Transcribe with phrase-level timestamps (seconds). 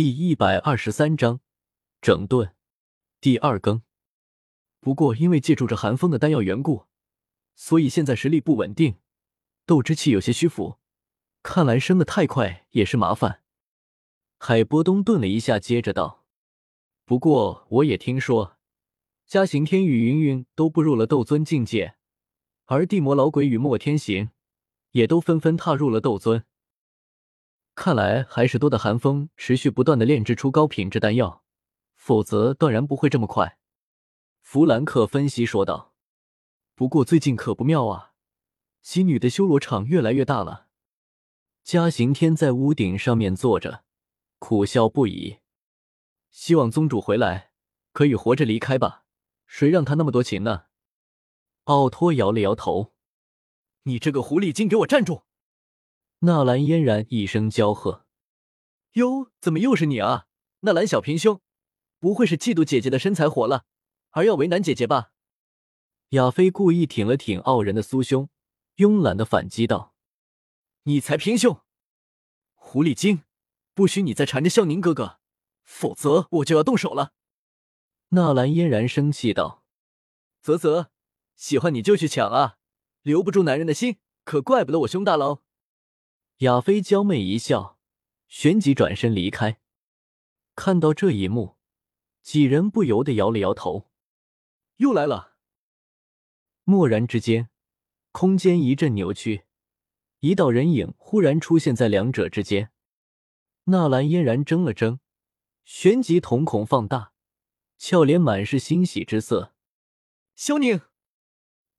[0.00, 1.40] 第一百二十三章
[2.00, 2.54] 整顿
[3.20, 3.82] 第二更。
[4.78, 6.84] 不过因为借助着寒风的丹药缘故，
[7.56, 9.00] 所以现在实力不稳定，
[9.66, 10.78] 斗之气有些虚浮。
[11.42, 13.42] 看来升的太快也是麻烦。
[14.38, 16.24] 海波东顿了一下，接着道
[17.04, 18.56] ：“不过我也听说，
[19.26, 21.96] 嘉行天与云云都步入了斗尊境界，
[22.66, 24.30] 而地魔老鬼与莫天行
[24.92, 26.44] 也都纷纷踏入了斗尊。”
[27.78, 31.44] 看来还是多的寒风持续不断的炼制出高品质丹药，
[31.94, 33.56] 否则断然不会这么快。
[34.40, 35.94] 弗兰克分析说道。
[36.74, 38.14] 不过最近可不妙啊，
[38.82, 40.66] 西女的修罗场越来越大了。
[41.62, 43.84] 嘉行天在屋顶上面坐着，
[44.40, 45.38] 苦笑不已。
[46.32, 47.52] 希望宗主回来
[47.92, 49.04] 可以活着离开吧，
[49.46, 50.64] 谁让他那么多情呢？
[51.64, 52.92] 奥托摇了摇头。
[53.84, 55.22] 你这个狐狸精，给我站住！
[56.20, 58.04] 纳兰嫣然一声娇喝
[58.94, 60.26] ：“哟，怎么又是你啊，
[60.60, 61.40] 纳兰小平兄？
[62.00, 63.64] 不会是嫉妒姐姐的身材火了，
[64.10, 65.12] 而要为难姐姐吧？”
[66.10, 68.28] 亚飞故意挺了挺傲人的酥胸，
[68.78, 69.94] 慵懒的反击道
[70.84, 71.60] ：“你才平胸！
[72.54, 73.22] 狐狸精，
[73.72, 75.20] 不许你再缠着萧宁哥哥，
[75.62, 77.12] 否则我就要动手了。”
[78.10, 79.62] 纳兰嫣然生气道
[80.42, 80.88] ：“啧啧，
[81.36, 82.56] 喜欢你就去抢啊，
[83.02, 85.42] 留不住男人的心，可怪不得我胸大喽。”
[86.38, 87.80] 亚飞娇媚一笑，
[88.28, 89.60] 旋即转身离开。
[90.54, 91.56] 看到这一幕，
[92.22, 93.90] 几人不由得摇了摇头。
[94.76, 95.36] 又来了！
[96.66, 97.48] 蓦然之间，
[98.12, 99.46] 空间一阵扭曲，
[100.20, 102.70] 一道人影忽然出现在两者之间。
[103.64, 105.00] 纳兰嫣然怔了怔，
[105.64, 107.14] 旋即瞳孔放大，
[107.78, 109.56] 俏脸满是欣喜之色。
[110.36, 110.82] 萧宁！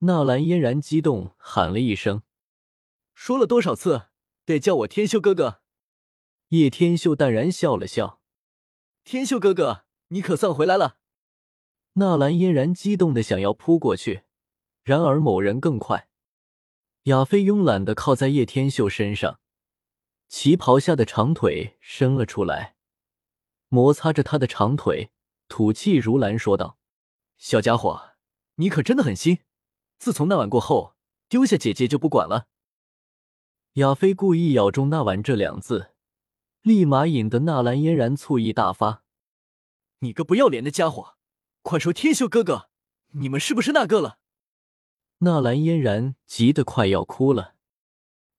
[0.00, 2.22] 纳兰嫣然激动喊了一声
[3.14, 4.08] ：“说了多少次？”
[4.52, 5.62] 得叫我天秀哥哥。
[6.48, 8.20] 叶天秀淡然笑了笑
[9.04, 10.98] ：“天秀哥哥，你可算回来了。”
[11.94, 14.24] 纳兰嫣然激动的想要扑过去，
[14.82, 16.08] 然而某人更快。
[17.04, 19.40] 亚飞慵懒的靠在叶天秀身上，
[20.28, 22.76] 旗袍下的长腿伸了出来，
[23.68, 25.10] 摩擦着他的长腿，
[25.48, 26.78] 吐气如兰说道
[27.38, 28.12] ：“小家伙，
[28.56, 29.40] 你可真的很新。
[29.98, 30.94] 自从那晚过后，
[31.28, 32.48] 丢下姐姐就不管了。”
[33.76, 35.92] 亚飞故意咬中“那晚”这两字，
[36.60, 39.02] 立马引得纳兰嫣然醋意大发。
[40.00, 41.16] 你个不要脸的家伙，
[41.62, 42.68] 快说天秀哥哥，
[43.12, 44.18] 你们是不是那个了？
[45.20, 47.54] 纳兰嫣然急得快要哭了。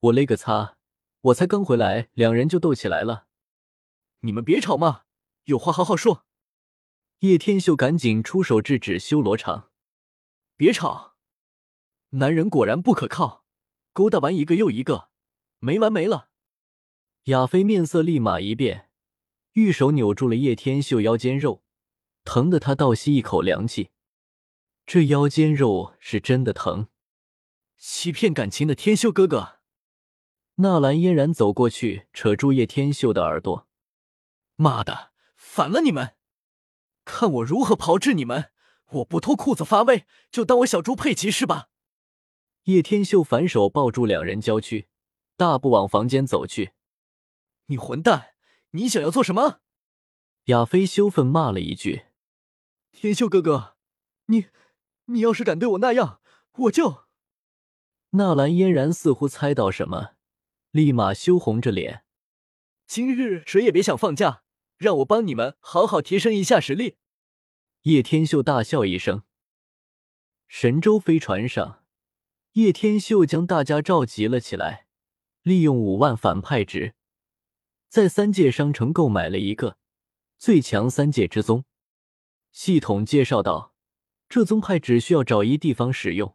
[0.00, 0.76] 我勒个擦！
[1.22, 3.24] 我才刚回来，两人就斗起来了。
[4.20, 5.04] 你们别吵嘛，
[5.44, 6.26] 有话好好说。
[7.20, 9.70] 叶天秀赶紧出手制止修罗场。
[10.58, 11.14] 别吵！
[12.10, 13.46] 男人果然不可靠，
[13.94, 15.08] 勾搭完一个又一个。
[15.64, 16.28] 没完没了！
[17.24, 18.90] 亚飞面色立马一变，
[19.54, 21.62] 玉手扭住了叶天秀腰间肉，
[22.22, 23.88] 疼得他倒吸一口凉气。
[24.84, 26.88] 这腰间肉是真的疼！
[27.78, 29.60] 欺骗感情的天秀哥哥！
[30.56, 33.66] 纳兰嫣然走过去，扯住叶天秀的耳朵
[34.56, 36.14] ：“妈的，反了你们！
[37.06, 38.50] 看我如何炮制你们！
[38.90, 41.70] 我不脱裤子发威，就当我小猪佩奇是吧？”
[42.64, 44.88] 叶天秀反手抱住两人娇躯。
[45.36, 46.72] 大步往房间走去，
[47.66, 48.34] 你混蛋！
[48.70, 49.60] 你想要做什么？
[50.46, 52.06] 亚飞羞愤骂了一句
[52.92, 53.76] ：“天秀哥哥，
[54.26, 54.46] 你
[55.06, 56.20] 你要是敢对我那样，
[56.52, 57.04] 我就……”
[58.10, 60.14] 纳兰嫣然似乎猜到什么，
[60.70, 62.04] 立马羞红着脸
[62.86, 64.42] ：“今日谁也别想放假，
[64.76, 66.98] 让我帮你们好好提升一下实力。”
[67.82, 69.22] 叶天秀大笑一声。
[70.46, 71.84] 神舟飞船上，
[72.52, 74.83] 叶天秀将大家召集了起来。
[75.44, 76.94] 利用五万反派值，
[77.90, 79.76] 在三界商城购买了一个
[80.38, 81.66] 最强三界之宗。
[82.50, 83.74] 系统介绍道
[84.26, 86.34] ：“这宗派只需要找一地方使用，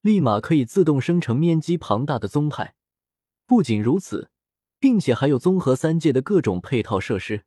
[0.00, 2.74] 立马可以自动生成面积庞大的宗派。
[3.44, 4.30] 不仅如此，
[4.78, 7.44] 并且还有综合三界的各种配套设施。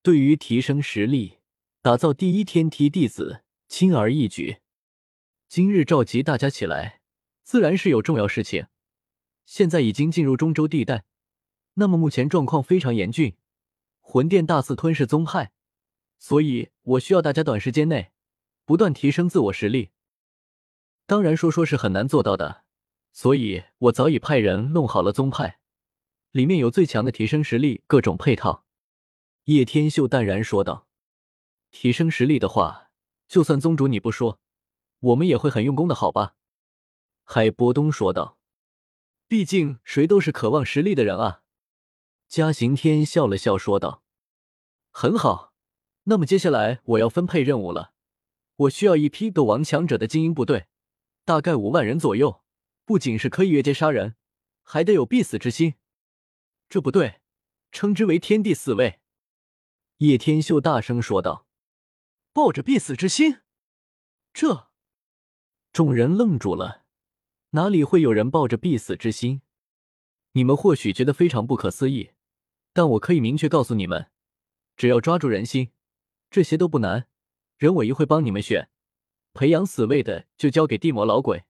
[0.00, 1.40] 对于提升实力、
[1.82, 4.60] 打造第一天梯弟子，轻而易举。
[5.46, 7.02] 今日召集大家起来，
[7.42, 8.68] 自然是有重要事情。”
[9.46, 11.04] 现在已经进入中州地带，
[11.74, 13.36] 那么目前状况非常严峻，
[14.00, 15.52] 魂殿大肆吞噬宗派，
[16.18, 18.10] 所以我需要大家短时间内
[18.64, 19.90] 不断提升自我实力。
[21.06, 22.64] 当然说说是很难做到的，
[23.12, 25.60] 所以我早已派人弄好了宗派，
[26.32, 28.64] 里面有最强的提升实力各种配套。
[29.44, 30.88] 叶天秀淡然说道
[31.70, 32.90] ：“提升实力的话，
[33.28, 34.40] 就算宗主你不说，
[34.98, 36.34] 我们也会很用功的，好吧？”
[37.22, 38.35] 海波东说道。
[39.28, 41.42] 毕竟谁都是渴望实力的人啊！
[42.28, 44.04] 嘉行天笑了笑说道。
[44.90, 45.52] 很好，
[46.04, 47.92] 那么接下来我要分配任务了。
[48.56, 50.68] 我需要一批斗王强者的精英部队，
[51.24, 52.42] 大概五万人左右。
[52.84, 54.14] 不仅是可以越界杀人，
[54.62, 55.74] 还得有必死之心。
[56.68, 57.20] 这不对
[57.72, 59.00] 称之为天地四位。
[59.98, 61.48] 叶天秀大声说道
[62.32, 63.40] ：“抱着必死之心？
[64.32, 64.70] 这……”
[65.74, 66.85] 众人愣住了。
[67.56, 69.40] 哪里会有人抱着必死之心？
[70.32, 72.10] 你们或许觉得非常不可思议，
[72.74, 74.10] 但我可以明确告诉你们，
[74.76, 75.70] 只要抓住人心，
[76.30, 77.08] 这些都不难。
[77.56, 78.68] 人我一会帮你们选，
[79.32, 81.44] 培养死位的就交给地魔老鬼。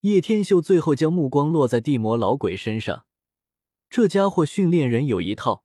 [0.00, 3.06] 叶天秀最后将目光落在地魔老鬼身上，
[3.88, 5.64] 这家伙训练人有一套，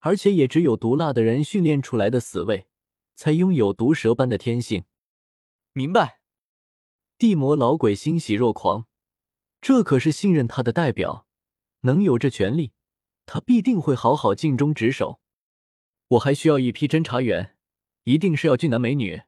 [0.00, 2.66] 而且也只有毒辣的人训练出来的死位，
[3.14, 4.84] 才拥有毒蛇般的天性。
[5.72, 6.20] 明白？
[7.18, 8.86] 地魔老鬼欣喜若狂，
[9.62, 11.26] 这可是信任他的代表，
[11.80, 12.72] 能有这权利，
[13.24, 15.20] 他必定会好好尽忠职守。
[16.08, 17.56] 我还需要一批侦查员，
[18.04, 19.22] 一定是要俊男美女，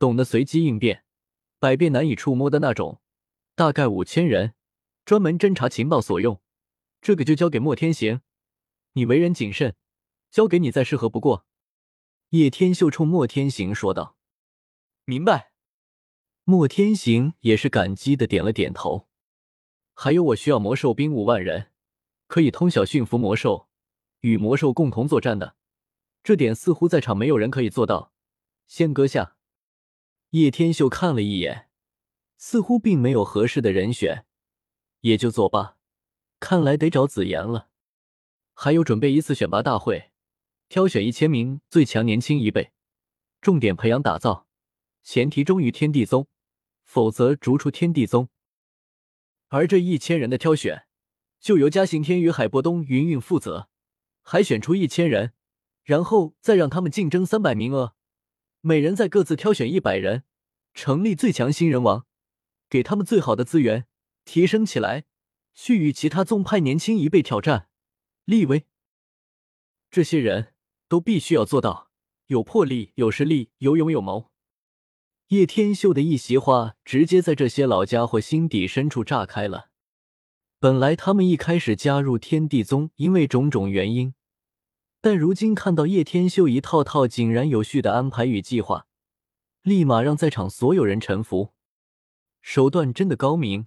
[0.00, 1.04] 懂得随机应变，
[1.60, 3.00] 百变难以触摸的那种。
[3.54, 4.54] 大概五千人，
[5.04, 6.42] 专门侦查情报所用。
[7.00, 8.20] 这个就交给莫天行，
[8.94, 9.76] 你为人谨慎，
[10.30, 11.46] 交给你再适合不过。
[12.30, 14.16] 叶天秀冲莫天行说道
[15.06, 15.47] ：“明白。”
[16.50, 19.06] 莫天行也是感激的点了点头。
[19.92, 21.72] 还有，我需要魔兽兵五万人，
[22.26, 23.68] 可以通晓驯服魔兽，
[24.20, 25.56] 与魔兽共同作战的。
[26.22, 28.14] 这点似乎在场没有人可以做到。
[28.66, 29.36] 先搁下。
[30.30, 31.68] 叶天秀看了一眼。
[32.38, 34.24] 似乎并没有合适的人选，
[35.00, 35.76] 也就作罢。
[36.40, 37.68] 看来得找紫妍了。
[38.54, 40.12] 还有准备一次选拔大会，
[40.70, 42.72] 挑选一千名最强年轻一辈，
[43.42, 44.46] 重点培养打造。
[45.02, 46.26] 前提忠于天地宗，
[46.88, 48.30] 否则逐出天地宗。
[49.48, 50.86] 而这一千人的挑选，
[51.38, 53.68] 就由嘉行天与海波东云云负责，
[54.22, 55.34] 海选出一千人，
[55.84, 57.94] 然后再让他们竞争三百名额，
[58.62, 60.24] 每人再各自挑选一百人，
[60.72, 62.06] 成立最强新人王。
[62.70, 63.86] 给他们最好的资源，
[64.24, 65.04] 提升起来，
[65.52, 67.68] 去与其他宗派年轻一辈挑战，
[68.24, 68.66] 立威。
[69.90, 70.54] 这些人
[70.88, 71.90] 都必须要做到
[72.28, 74.30] 有魄力、有实力、有勇有谋。
[75.28, 79.68] 叶天秀的一席话，直接在这些老家伙心底深处炸开了。
[80.58, 84.14] 本来他们一开始加入天地宗，因为种种原因，
[85.02, 88.86] 但如今看到叶天秀一套套井然有序的安排与计划，
[89.60, 91.52] 立马让在场所有人臣服。
[92.40, 93.66] 手段真的高明，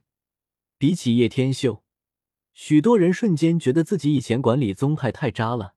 [0.80, 1.84] 比起叶天秀，
[2.56, 5.76] 许多人瞬间觉得自己以前管理宗派太渣了。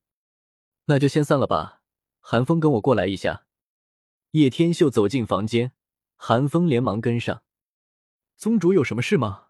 [0.86, 1.82] 那就先散了吧。
[2.20, 3.44] 韩风，跟我过来一下。
[4.34, 5.70] 叶天秀走进房间，
[6.16, 7.44] 韩风连忙跟上。
[8.36, 9.44] 宗主有什么事吗？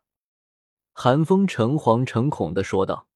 [0.92, 3.08] 韩风诚惶诚恐的说道。